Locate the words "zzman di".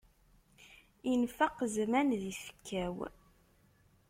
1.73-2.31